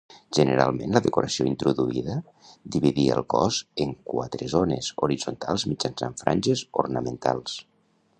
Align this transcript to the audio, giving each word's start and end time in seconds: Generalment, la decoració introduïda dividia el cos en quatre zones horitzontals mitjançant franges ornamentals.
Generalment, 0.35 0.93
la 0.95 1.01
decoració 1.07 1.45
introduïda 1.49 2.15
dividia 2.75 3.17
el 3.17 3.25
cos 3.33 3.59
en 3.85 3.93
quatre 4.13 4.47
zones 4.55 4.89
horitzontals 5.07 5.67
mitjançant 5.73 6.17
franges 6.23 6.65
ornamentals. 6.87 7.61